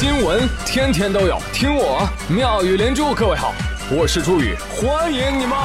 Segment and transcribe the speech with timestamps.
[0.00, 3.14] 新闻天天都有，听我妙语连珠。
[3.14, 3.52] 各位好，
[3.90, 5.58] 我是朱宇，欢迎你们！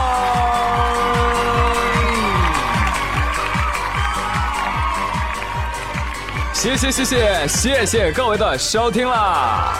[6.53, 9.74] 谢谢谢谢谢谢各位的收听啦！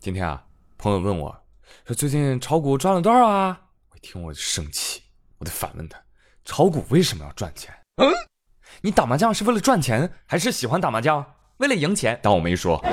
[0.00, 0.42] 今天啊，
[0.76, 1.32] 朋友问我
[1.86, 3.56] 说最近炒股赚了多少啊？
[3.92, 5.04] 我一听我就生气，
[5.38, 5.96] 我得反问他：
[6.44, 7.72] 炒股为什么要赚钱？
[8.02, 8.12] 嗯？
[8.80, 11.24] 你打麻将是为了赚钱，还是喜欢打麻将
[11.58, 12.18] 为了赢钱？
[12.22, 12.76] 当我没说。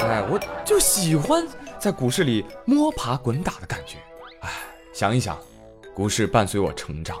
[0.00, 1.46] 哎，我就喜欢
[1.78, 3.98] 在股市里摸爬滚打的感觉。
[4.40, 4.50] 哎，
[4.92, 5.38] 想一想，
[5.94, 7.16] 股市伴随我成长。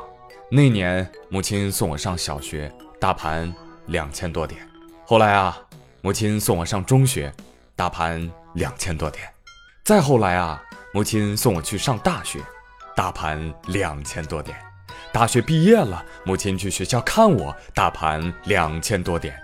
[0.50, 2.70] 那年母亲送我上小学，
[3.00, 3.52] 大盘
[3.86, 4.60] 两千多点。
[5.06, 5.56] 后来啊，
[6.00, 7.32] 母亲送我上中学，
[7.76, 9.26] 大盘两千多点。
[9.84, 10.62] 再后来啊，
[10.92, 12.40] 母亲送我去上大学，
[12.96, 14.56] 大盘两千多点。
[15.12, 19.34] 大学毕业了，母亲去学校看我，大盘两千多点。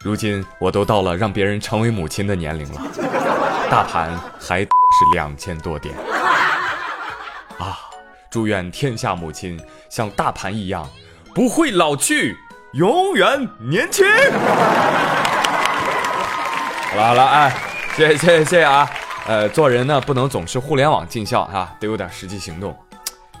[0.00, 2.82] 如今我都到了让别人成为母亲的年龄了，
[3.70, 4.68] 大盘还是
[5.14, 5.94] 两千多点。
[7.58, 7.78] 啊！
[8.30, 10.86] 祝愿天下母亲像大盘一样，
[11.34, 12.36] 不会老去，
[12.74, 14.04] 永远年轻。
[16.90, 17.56] 好了好了，哎，
[17.96, 18.90] 谢谢谢谢谢谢啊！
[19.26, 22.76] 呃，做人呢不能总是互联网尽孝哈，得有点实际行动。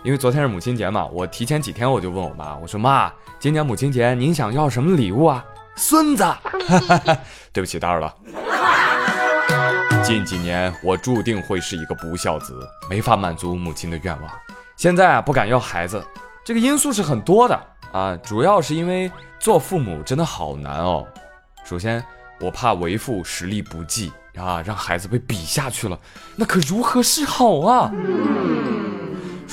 [0.04, 5.42] 因为昨天是母亲节嘛，我提前几天我就问我妈，我说妈，今年母亲节您想要什么礼物啊？
[5.76, 6.22] 孙子，
[7.54, 8.14] 对不起打扰了。
[10.02, 12.54] 近几年我注定会是一个不孝子，
[12.90, 14.30] 没法满足母亲的愿望。
[14.76, 16.04] 现在啊不敢要孩子，
[16.44, 17.58] 这个因素是很多的
[17.90, 19.10] 啊，主要是因为
[19.40, 21.06] 做父母真的好难哦。
[21.64, 22.04] 首先
[22.40, 25.98] 我怕为父实力不济啊，让孩子被比下去了，
[26.36, 27.90] 那可如何是好啊？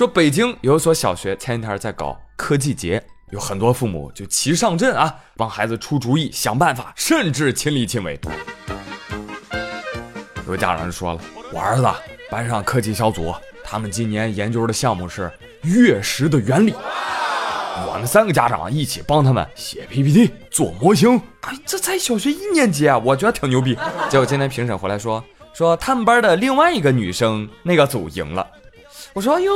[0.02, 3.00] 说北京有一所小学前几天在搞科技节，
[3.30, 8.20] 有很多父母就齐上阵啊，帮孩子出主意、想办法，甚至亲力亲为。
[10.48, 11.22] 有家长就说了
[11.54, 11.88] ：“我儿子
[12.32, 13.32] 班上科技小组，
[13.64, 16.74] 他们今年研究的项目是月食的原理。
[17.88, 21.16] 我们三个家长一起帮他们写 PPT、做模型。
[21.42, 23.78] 哎，这才小学一年级啊，我觉得挺牛逼。
[24.10, 25.24] 结果今天评审回来说，
[25.54, 28.48] 说他们班的另外一个女生那个组赢了。”
[29.14, 29.52] 我说：“哟，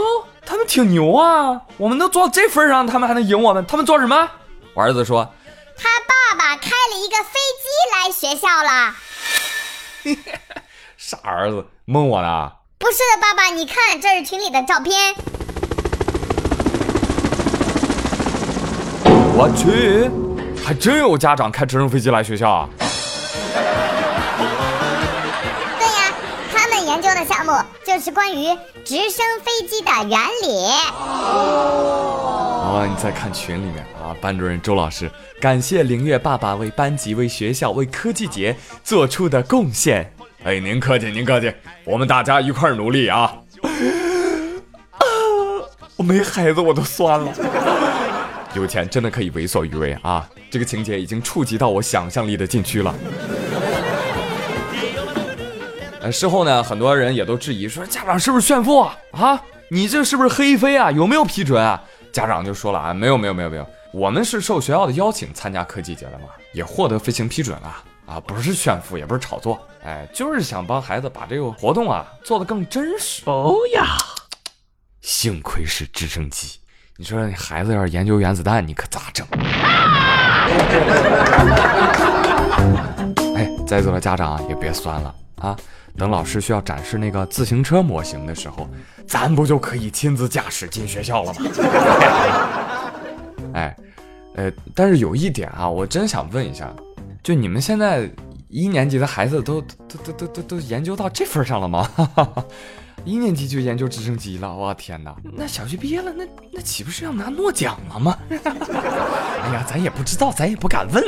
[0.45, 1.61] 他们挺牛啊！
[1.77, 3.65] 我们都做到这份上，他们还能赢我们？
[3.65, 4.29] 他们做什么？”
[4.75, 5.31] 我儿子说
[5.77, 8.95] ：“他爸爸开了一个飞机来学校了。
[10.97, 12.51] ”傻儿子，蒙我呢？
[12.77, 15.15] 不是的，爸爸，你看，这是群里的照片。
[19.37, 20.09] 我去，
[20.65, 22.69] 还真有家长开直升飞机来学校啊！
[27.85, 28.47] 就是关于
[28.83, 30.65] 直升飞机的原理。
[32.67, 40.11] 哦，你再看群里面啊，班主任周老师感谢凌月爸爸为班级、为学校、为科技节做出的贡献。
[40.43, 41.51] 哎，您客气，您客气，
[41.83, 43.33] 我们大家一块儿努力啊！
[44.91, 44.99] 啊，
[45.97, 47.31] 我没孩子我都酸了。
[48.53, 50.29] 有钱真的可以为所欲为啊！
[50.49, 52.95] 这个情节已经触及到我想象力的禁区了。
[56.11, 58.97] 事后呢，很多人也都质疑说，家长是不是炫富啊？
[59.11, 60.91] 啊，你这是不是黑飞啊？
[60.91, 61.81] 有没有批准啊？
[62.11, 73.23] 家长就说了啊，没有没有没有没有，我们是受学校的邀请参加科技节的嘛，也获得飞行批准了啊，不是炫富，也不是炒作，哎，就是想帮孩子把这个活动啊做得更真实。
[73.25, 73.97] 哦呀，
[75.01, 76.59] 幸亏是直升机，
[76.97, 79.27] 你说你孩子要是研究原子弹，你可咋整？
[83.35, 85.57] 哎，在座的家长也别酸了啊。
[85.97, 88.67] 等老师需要展示那个自行车模型的时候，
[89.07, 91.41] 咱不就可以亲自驾驶进学校了吗？
[93.55, 93.75] 哎，
[94.35, 96.69] 呃，但是有一点啊，我真想问一下，
[97.23, 98.09] 就你们现在
[98.49, 101.89] 一年级的孩子都都都都都都研究到这份上了吗？
[103.03, 105.15] 一年级就研究直升机了，我天哪！
[105.33, 108.17] 那小学毕业了，那那岂不是要拿诺奖了吗？
[108.29, 111.03] 哎呀，咱也不知道，咱也不敢问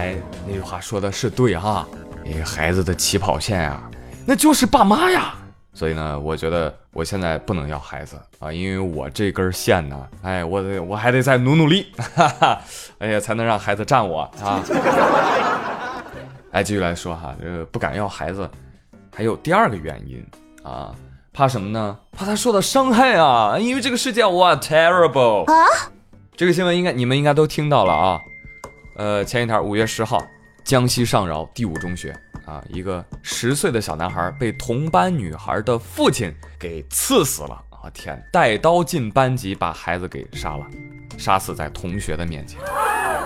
[0.00, 0.16] 哎，
[0.46, 1.86] 那句话说的是对哈，
[2.24, 3.82] 哎，孩子的起跑线啊，
[4.26, 5.34] 那就是爸妈呀。
[5.74, 12.60] 所以呢，我觉得我现在不能要孩子啊，因为我这根线呢，哎，我得我还得再努努力，哈哈，
[12.98, 14.64] 哎呀，才能让孩子站我啊。
[16.50, 18.48] 哎，继续来说哈，这个不敢要孩子，
[19.14, 20.26] 还有第二个原因
[20.62, 20.94] 啊，
[21.34, 21.98] 怕什么呢？
[22.12, 25.54] 怕他受到伤害啊，因为这个世界哇 terrible 啊。
[26.34, 28.18] 这个新闻应该你们应该都听到了啊。
[28.96, 30.22] 呃，前一天五月十号，
[30.64, 32.14] 江西上饶第五中学
[32.44, 40.66] 啊，一个十岁的小男孩被同班女孩的父亲给刺死了啊天，带刀进班级把孩子给杀了，
[41.16, 42.60] 杀死在同学的面前，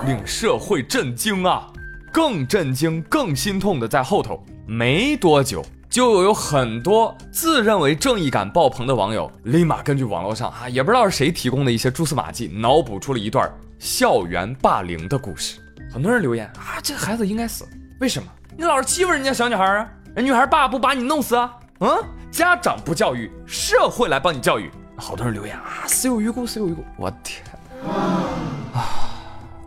[0.07, 1.73] 令社会震惊啊！
[2.13, 13.53] 更震惊、更心痛的在后头，没多久就有很多自认为正义感爆棚的网友，立马根据网络上啊，也不知道是谁提供的一些蛛丝马迹，脑补出了一段
[13.85, 15.61] 校园霸凌的故事。
[15.93, 17.69] 很多人留言啊，这孩子应该死，
[18.01, 18.27] 为什么？
[18.57, 19.87] 你老是欺负人家小女孩啊？
[20.17, 21.55] 人女孩爸不把你弄死啊？
[21.81, 21.91] 嗯，
[22.31, 24.71] 家长不教育，社会来帮你教育。
[24.97, 26.83] 好多人留言啊，死有余辜，死有余辜。
[26.97, 27.45] 我天
[28.73, 29.11] 啊！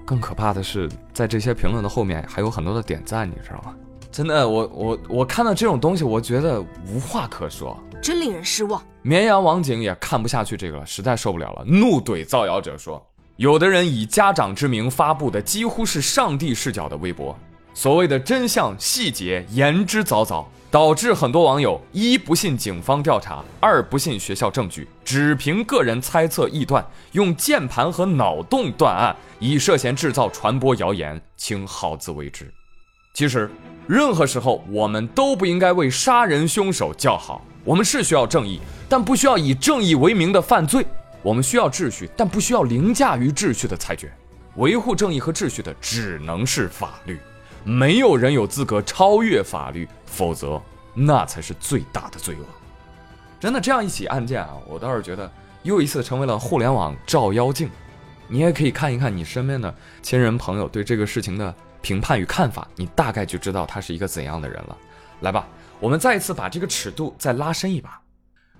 [0.03, 3.75] 更可怕的是，在这些评论的后面还有很多的点赞，你知道吗？
[4.11, 8.81] 真的，我我我看到这种东西，我觉得无话可说，真令人失望。
[9.03, 13.05] 绵阳网警也看不下去这个了，实在受不了了，怒怼造谣者说
[13.37, 17.37] ：“有的人以家长之名发布的几乎是上帝视角的微博。”
[17.73, 32.51] 所谓的真相细节言之凿凿，导致很多网友一不信警方调查，二不信学校证据，只凭个人猜测臆断，用键盘和脑洞断案，以涉嫌制造、传播谣言，请好自为之。
[33.13, 33.47] 其实，
[33.85, 37.45] 任何时候我们都不应该为杀人凶手叫好。
[37.63, 40.81] 我们是需要正义，但不需要以正义为名的犯罪；
[41.27, 44.09] 我们需要秩序，但不需要凌驾于秩序的裁决。
[44.55, 47.19] 维护正义和秩序的只能是法律。
[47.65, 50.61] 没有人有资格超越法律，否则
[50.93, 52.45] 那才是最大的罪恶。
[53.41, 55.29] 真的，这样一起案件啊，我倒是觉得
[55.63, 57.69] 又一次成为了互联网照妖镜。
[58.29, 64.77] 你也可以看一看你身边的亲人朋友对这个事情的评判与看法，你大概就知道他是一个怎样的人了。
[65.19, 65.45] 来吧，
[65.81, 67.99] 我们再一次把这个尺度再拉伸一把。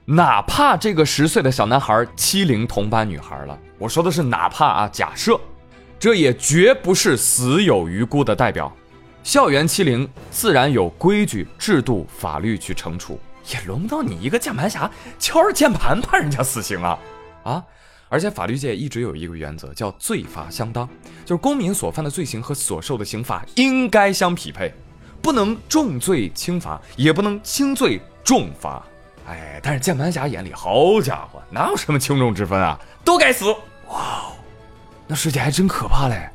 [0.10, 5.38] 哪怕这个十岁的小男孩欺凌同班女孩了，我说的是哪怕啊，假设，
[6.00, 8.74] 这也绝不是死有余辜的代表。
[9.22, 13.20] 校园欺凌自然有规矩、制度、法律去惩处，
[13.52, 14.90] 也轮不到你一个键盘侠
[15.20, 16.98] 敲着键盘判人家死刑啊！
[17.44, 17.64] 啊！
[18.08, 20.88] 而且法律界一直有一个原则，叫罪罚相当，
[21.26, 24.74] 就是公民所犯的罪行和所受的刑罚应该相匹配，
[25.22, 28.82] 不能重罪轻罚，也不能轻罪重罚。
[29.28, 32.80] 哎，但是键盘侠眼里，好家伙，哪有什么轻重之分啊？
[33.04, 33.46] 都该死！
[33.90, 34.24] 哇，
[35.06, 36.30] 那世界还真可怕嘞！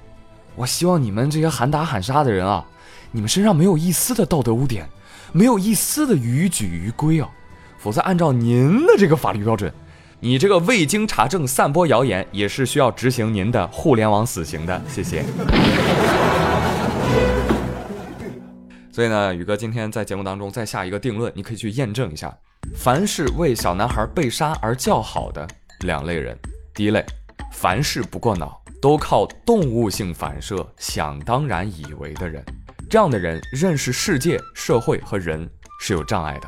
[0.54, 2.62] 我希望你们这些喊打喊杀的人啊！
[3.10, 4.86] 你们身上没有一丝的道德污点，
[5.32, 7.28] 没有一丝的逾矩逾规啊！
[7.78, 9.72] 否则，按照您的这个法律标准，
[10.20, 14.82] 你这个未经查证散播谣言，也是需要执行您的互联网死刑的。
[14.86, 15.24] 谢谢。
[18.92, 22.36] 所以呢，宇哥今天在节目当中再下一个定论，你可以去验证一下：
[22.76, 25.48] 凡是为小男孩被杀而叫好的
[25.80, 26.38] 两类人，
[26.74, 27.02] 第一类，
[27.52, 32.44] 凡事不过脑，都靠动物性反射想当然以为的人。
[32.90, 35.48] 这样的人认识世界、社会和人
[35.80, 36.46] 是有障碍的。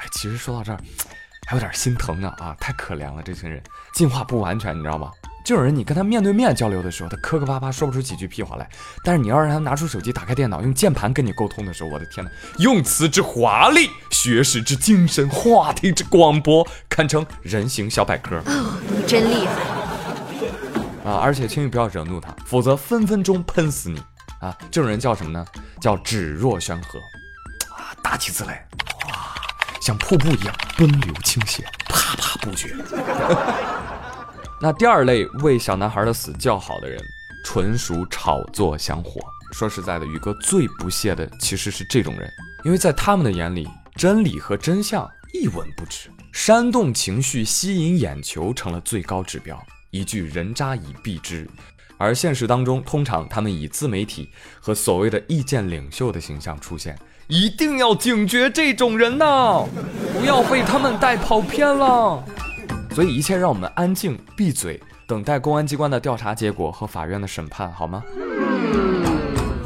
[0.00, 0.80] 哎，其实说到这儿，
[1.46, 5.10] 还有点心疼呢啊，太可怜了，这群人进化不完全，你知道吗？
[5.44, 8.64] 这种人，你跟他面对面交流的时候，他磕磕巴巴说不出几句屁话来；
[9.04, 18.38] 但是你要让他拿出手机、打开电脑，用键盘跟你沟通的时候，我的天哪，用词之华丽，学识之精深，话题之广博，堪称人形小百科。
[18.46, 21.20] 哦，你真厉害啊！
[21.22, 24.02] 而且轻易不要惹怒他，否则分分钟喷死你。
[24.40, 25.44] 啊，这种人叫什么呢？
[25.78, 26.98] 叫指若悬河，
[27.76, 28.66] 啊，打起字来，
[29.08, 29.34] 哇，
[29.80, 32.74] 像瀑布一样奔流倾泻，啪啪不绝。
[34.64, 36.98] 那第二类为小男孩的死叫好的人，
[37.44, 39.20] 纯属炒作香火。
[39.52, 42.32] 说实在的，宇哥最不屑的其实是这种人，
[42.64, 51.46] 因为在他们的眼里，真理和真相一文不值，煽动情绪、吸引眼球成了最高指标，一句人渣已毙之。
[51.98, 54.30] 而现实当中，通常他们以自媒体
[54.62, 59.66] 和所谓的意见领袖的形象出现，一定要警觉这种人呐，
[60.18, 62.24] 不要被他们带跑偏了。
[62.94, 68.04] 所以一切让我们安静闭嘴，等待公安机关的调查结果和法院的审判，好吗？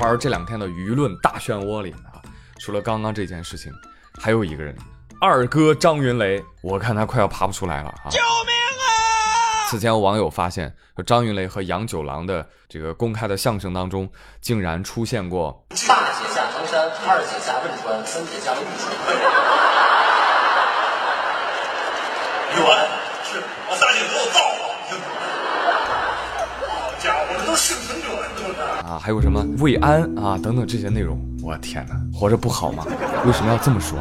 [0.00, 2.16] 而这两天的舆论大漩涡里啊，
[2.58, 3.70] 除了刚刚这件事情，
[4.18, 4.74] 还有一个人，
[5.20, 8.08] 二哥张云雷，我看他快要爬不出来了啊！
[8.08, 9.68] 救命啊！
[9.68, 14.08] 此前有网友发现，说张云雷和杨九郎的这个公开的相声当中，
[14.40, 18.88] 竟然出现过大姐下唐山，二姐下汶川，三姐下玉川。
[22.58, 22.64] 冤
[23.24, 24.72] 是我三姐都有造好
[26.98, 27.47] 家伙，这都
[28.84, 32.86] 啊，还有什么慰安啊等等这些内容，我天哪，活着不好吗？
[33.26, 33.98] 为什么要这么说？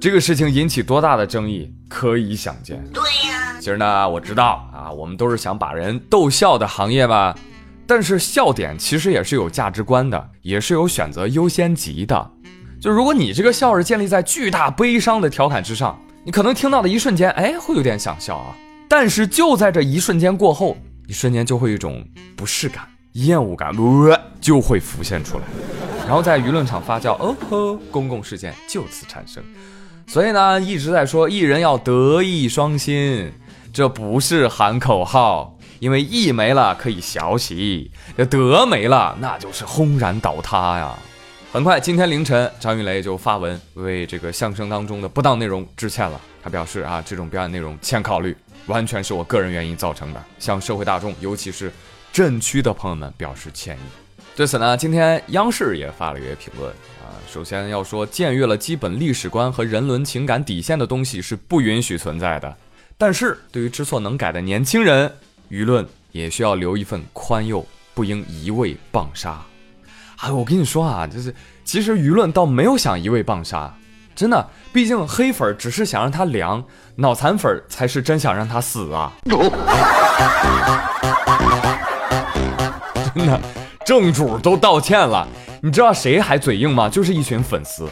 [0.00, 2.82] 这个事情引起多大的争议，可以想见。
[2.92, 7.34] 对呀，其实呢，我知道啊，我们都是想把人逗笑的行业吧。
[7.86, 12.30] 但是笑点其实也是有价值观的，也是有选择优先级的。
[12.80, 18.56] 就如果你这个笑是建立在巨大悲伤的调侃之上，你可能听到的一瞬间，哎，会有点想笑啊。
[18.88, 22.02] 但是就在这一瞬间过后，你瞬间就会有一种
[22.36, 25.44] 不适感、厌恶感，呃，就会浮现出来，
[26.04, 29.42] 然后在舆论场发酵，哦呵，公共事件就此产生。
[30.06, 33.32] 所以呢，一直在说艺人要德艺双馨，
[33.72, 40.92] 这不是喊口号，因为艺没了可以小喜，这德没了那就是轰然倒塌呀。
[41.52, 46.20] 很快，今天凌晨，张云雷就发文为这个相声当中的不当内容致歉了。
[46.42, 51.72] 他表示啊，这种表演内容欠考虑，完全是我个人原因造成的，向社会大众，尤其是
[52.14, 53.80] 震区的朋友们表示歉意。
[54.36, 56.70] 对此呢，今天央视也发了一个评论
[57.02, 62.56] 啊，首先要说，僭越了基本历史观和人伦情感底线的东西是不允许存在的。
[62.96, 65.12] 但是对于知错能改的年轻人，
[65.50, 69.42] 舆论也需要留一份宽宥，不应一味棒杀。
[70.18, 73.76] 哎，我跟你说啊，就是其实舆论倒没有想一味棒杀，
[74.14, 79.12] 真的，毕竟黑粉只是想让他凉，脑残粉才是真想让他死啊！
[83.14, 83.40] 真的，
[83.84, 85.26] 正主都道歉了，
[85.62, 86.88] 你知道谁还嘴硬吗？
[86.88, 87.88] 就是一群粉丝。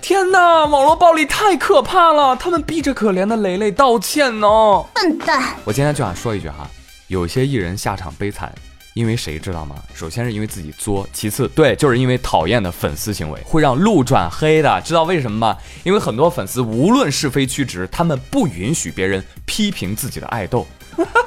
[0.00, 4.48] 天哪，网络暴力太可怕了，他们逼着可怜的蕾蕾道歉呢。
[4.94, 5.54] 笨蛋！
[5.64, 6.68] 我今天就想说一句哈，
[7.06, 8.52] 有些艺人下场悲惨。
[8.94, 9.76] 因为谁知道吗？
[9.94, 14.78] 首先是因为自己作，其次对，就是因为讨厌的粉丝行为会让路转黑的。
[14.82, 15.56] 知道为什么吗？
[15.82, 20.66] 因为很多粉丝无论是非曲直，他们不允许别人批评自己的爱豆。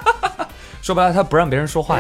[0.84, 2.00] 说白了，他不让别人说话。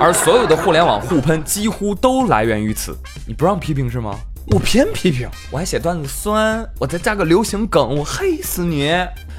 [0.00, 2.96] 而所有的互联网互喷几乎都来源于此。
[3.26, 4.18] 你不让批评是吗？
[4.46, 8.90] 我偏批评，我还写段子酸，我再加个流行梗，我黑死你！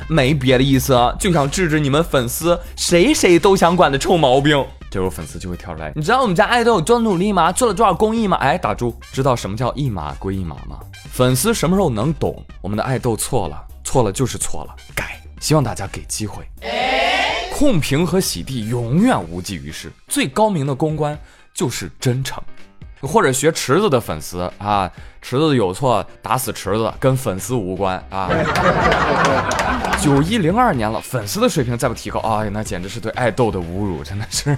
[0.08, 4.64] 没别的意思，就想治治你们粉丝谁谁都想管的臭毛病。
[4.92, 7.52] 这时候粉丝就会跳出来，你知道我们家爱豆有多努力吗？
[7.52, 8.38] 做了多少公益吗？
[8.38, 10.80] 哎，打住，知道什么叫一码归一码吗？
[11.12, 12.40] 粉丝什么时候能懂？
[12.62, 15.20] 我们的爱豆错了，错了就是错了，改。
[15.40, 16.46] 希望大家给机会。
[17.62, 21.16] 控评和洗地永远无济于事，最高明的公关
[21.54, 22.42] 就是真诚。
[23.02, 24.92] 或者学池子的粉丝啊，
[25.22, 28.32] 池子有错打死池子，跟粉丝无关啊。
[30.02, 34.58] 九一零二年了，粉丝的水平再不提高，哎呀，那简直是对爱豆的侮辱，真的是。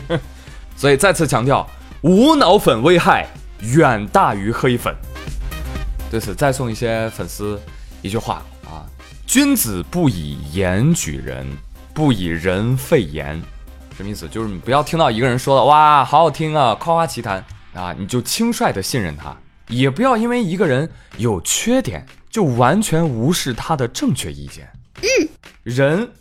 [0.78, 1.70] 所以再次强调，
[2.04, 3.28] 无脑粉危害
[3.60, 4.96] 远大于黑粉。
[6.10, 7.60] 对此，再送一些粉丝
[8.02, 8.88] 一句话啊：
[9.28, 11.46] 君子不以言举人，
[11.94, 13.42] 不以人废言。
[13.96, 14.28] 什么意思？
[14.28, 24.68] 就是你不要听到一个人说的哇，好好听啊，夸夸其谈啊，你就轻率的信任他；也不要因为一个人有缺点，就完全无视他的正确意见。
[25.02, 25.30] 嗯，
[25.62, 26.12] 人、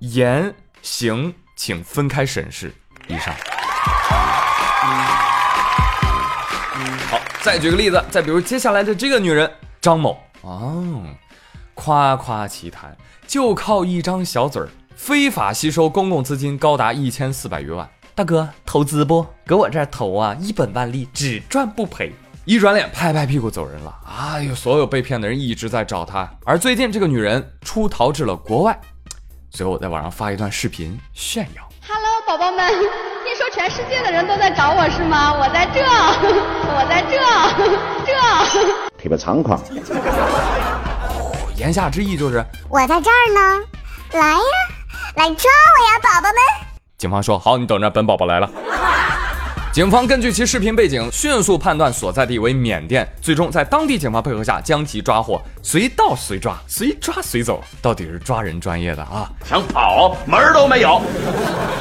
[0.00, 2.74] 言、行，请分开审视。
[3.08, 3.34] 以上。
[7.10, 11.02] 好，再举个例子，再比如接下来的这个女人张某哦，
[11.74, 12.94] 夸夸其谈，
[13.26, 17.88] 就靠一张小嘴儿，非法吸收公共资金高达一千四百余万。
[18.14, 19.26] 大哥，投资不？
[19.46, 22.12] 搁我这儿投啊，一本万利，只赚不赔。
[22.44, 23.94] 一转脸，拍拍屁股走人了。
[24.04, 26.28] 哎呦，所有被骗的人一直在找他。
[26.44, 28.78] 而最近，这个女人出逃至了国外。
[29.50, 35.32] 随后，我在网上发一段视频炫耀：“Hello，宝宝们，听说全世界的人都在找我是吗？
[35.32, 35.80] 我在这，
[36.68, 37.18] 我在这，
[38.04, 38.12] 这，
[39.02, 39.62] 特别猖狂。”
[41.56, 43.64] 言下之意就是我在这儿呢，
[44.14, 44.40] 来呀，
[45.14, 46.66] 来抓我呀，宝宝们！
[46.96, 48.48] 警方说：“好，你等着，本宝宝来了。
[49.70, 59.30] ”警方根据其视频背景，迅速判断所在地为缅甸，最终在当地警方配合下将其抓获，随到随抓，随抓随走，到底是抓人专业的啊！
[59.46, 61.02] 想跑门儿都没有。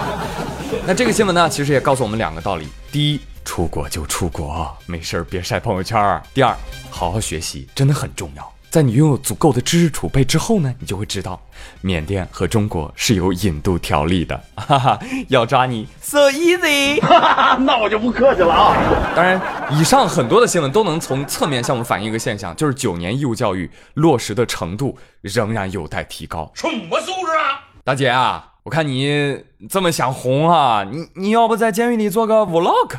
[0.85, 6.53] 那这个新闻呢，其实也告诉我们两个道理：第一，出国就出国，没事儿别晒朋友圈；第二，
[6.89, 8.53] 好好学习真的很重要。
[8.71, 11.37] 在你拥有足够的知识储备之后呢，你就会知道，
[11.81, 14.97] 缅甸和中国是有引渡条例的，哈哈，
[15.27, 18.73] 要抓你 so easy，哈哈 那我就不客气了啊。
[19.13, 26.49] 当然，以上很多的新闻都能从侧面向我们反映一个现象，就是九年义务教育落实的程度仍然有待提高。
[26.55, 29.37] 什么素质啊，大姐啊，我看你
[29.69, 32.95] 这么想红啊，你你要不在监狱里做个 vlog，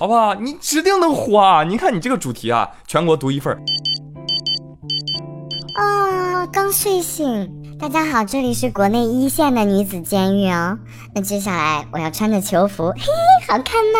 [0.00, 0.34] 好不好？
[0.36, 1.62] 你指定能火啊！
[1.62, 3.62] 你看你这个主题啊，全国独一份。
[5.74, 7.50] 啊，刚睡醒。
[7.80, 10.78] 大家好，这里是国内一线的女子监狱哦。
[11.12, 13.02] 那接下来我要穿着囚服，嘿，
[13.48, 13.98] 好看吗？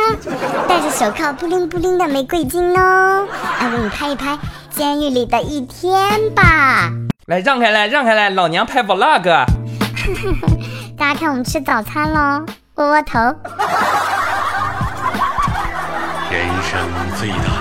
[0.69, 3.27] 戴着手铐，布灵布灵的玫瑰金哦。
[3.61, 4.39] 来，给你拍一拍
[4.71, 6.93] 监狱里的一天吧。
[7.27, 9.25] 来，让开来，让开来，老娘拍 vlog。
[10.97, 13.19] 大家看，我们吃早餐喽，窝窝头。
[16.31, 16.81] 人生
[17.19, 17.54] 最大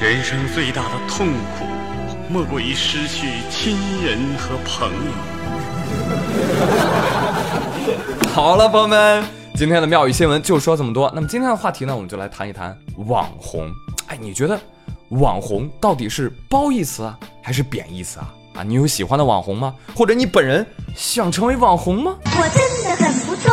[0.00, 1.64] 人生最大的痛苦，
[2.28, 5.12] 莫过于失去亲人和朋友。
[8.30, 9.24] 好了，朋友们，
[9.56, 11.10] 今天的妙语新闻就说这么多。
[11.12, 12.78] 那么今天的话题呢，我们就来谈一谈
[13.08, 13.68] 网红。
[14.06, 14.56] 哎，你觉得
[15.08, 18.32] 网红到底是褒义词啊，还是贬义词啊？
[18.54, 19.74] 啊，你有喜欢的网红吗？
[19.96, 20.64] 或者你本人
[20.94, 22.16] 想成为网红吗？
[22.24, 23.52] 我真的很不错。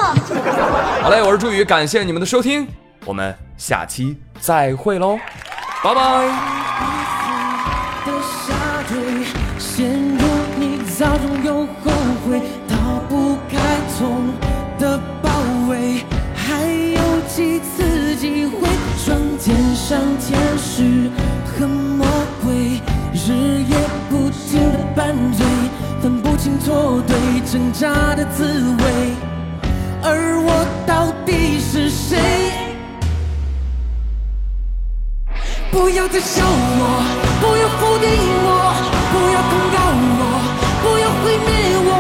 [1.02, 2.68] 好嘞，我是朱宇，感谢你们的收听，
[3.04, 5.18] 我们下期再会喽，
[5.86, 6.02] 拜拜。
[8.08, 8.98] 的下坠，
[9.60, 9.86] 陷
[10.18, 10.26] 入
[10.58, 11.92] 你早中有后
[12.26, 13.60] 悔，逃不开
[13.96, 14.34] 痛
[14.80, 15.30] 的包
[15.70, 21.12] 围，还有几次机会，双肩上天使
[21.46, 22.08] 和魔
[22.44, 22.82] 鬼，
[23.14, 23.78] 日夜
[24.10, 25.46] 不停的拌嘴，
[26.02, 29.14] 分不清错对，挣扎的滋味，
[30.02, 32.45] 而我到底是谁？
[35.86, 36.82] 不要再笑我，
[37.46, 38.10] 不要否定
[38.42, 38.50] 我，
[39.14, 39.78] 不要控告
[40.18, 40.22] 我，
[40.82, 41.94] 不要毁灭我。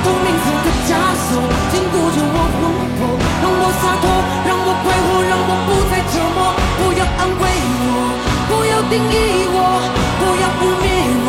[0.00, 2.64] 透明色的枷锁禁锢着我魂
[2.96, 3.12] 魄，
[3.44, 4.08] 让我洒脱，
[4.48, 6.48] 让我快活，让我不再折磨。
[6.80, 7.44] 不要安慰
[7.84, 8.16] 我，
[8.48, 9.84] 不要定义我，
[10.16, 10.88] 不要污蔑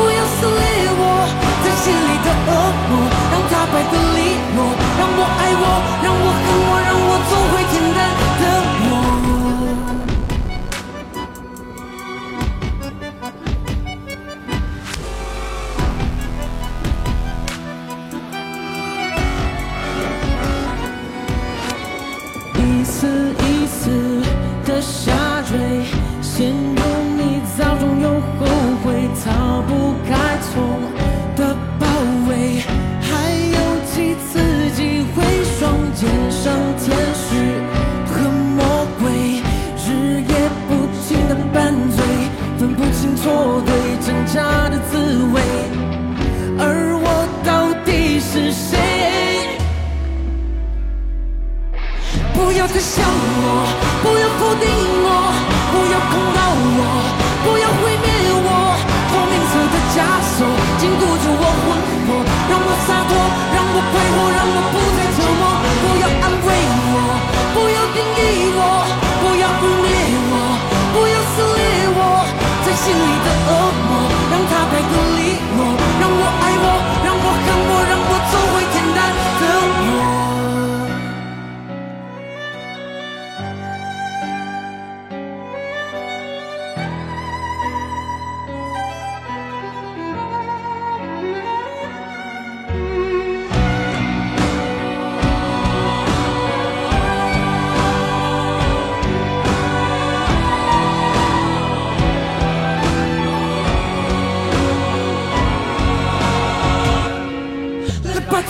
[0.00, 1.28] 不要撕裂我，
[1.60, 2.56] 在心里的恶
[2.88, 4.64] 魔，让它败得利落，
[4.96, 5.64] 让我爱我，
[6.00, 7.36] 让我恨我，让我做
[26.36, 26.73] 现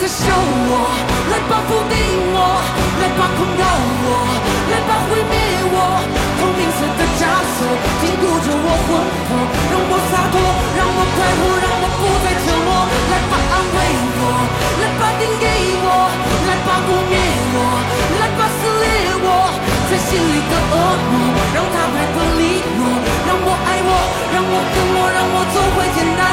[0.06, 0.84] 笑我
[1.32, 1.96] 来吧否定
[2.36, 2.38] 我
[3.00, 3.64] 来吧控告
[4.04, 4.08] 我
[4.68, 5.34] 来吧毁灭
[5.72, 5.76] 我
[6.36, 7.24] 透明色的枷
[7.56, 7.64] 锁
[8.04, 8.88] 禁锢着我魂
[9.24, 9.32] 魄
[9.72, 10.36] 让我洒脱
[10.76, 13.78] 让我快活让我不再折磨来吧安慰
[14.20, 14.22] 我
[14.76, 15.46] 来吧定给
[15.80, 15.88] 我
[16.48, 17.16] 来吧污蔑
[17.56, 17.58] 我
[18.20, 18.86] 来吧撕裂
[19.24, 19.28] 我
[19.88, 21.14] 在心里的恶魔
[21.56, 22.80] 让他摆脱利落
[23.24, 23.90] 让我爱我
[24.34, 26.23] 让我恨我让我做回简单